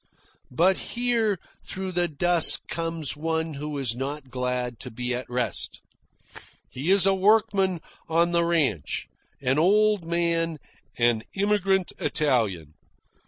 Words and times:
But 0.49 0.77
here 0.97 1.37
through 1.63 1.91
the 1.91 2.07
dusk 2.07 2.61
comes 2.67 3.15
one 3.15 3.53
who 3.53 3.77
is 3.77 3.95
not 3.95 4.31
glad 4.31 4.79
to 4.79 4.89
be 4.89 5.13
at 5.13 5.29
rest. 5.29 5.83
He 6.71 6.89
is 6.89 7.05
a 7.05 7.13
workman 7.13 7.81
on 8.09 8.31
the 8.31 8.43
ranch, 8.43 9.07
an 9.41 9.59
old 9.59 10.03
man, 10.03 10.57
an 10.97 11.21
immigrant 11.35 11.93
Italian. 11.99 12.73